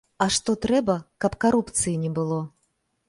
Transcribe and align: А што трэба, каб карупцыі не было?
А 0.25 0.27
што 0.35 0.53
трэба, 0.65 0.95
каб 1.25 1.37
карупцыі 1.45 1.95
не 2.07 2.11
было? 2.17 2.41